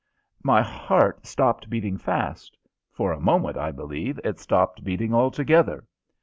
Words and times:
My 0.41 0.63
heart 0.63 1.27
stopped 1.27 1.69
beating 1.69 1.95
fast 1.95 2.57
for 2.91 3.11
a 3.11 3.19
moment, 3.19 3.55
I 3.55 3.69
believe, 3.71 4.19
it 4.23 4.39
stopped 4.39 4.83
beating 4.83 5.13
altogether! 5.13 5.85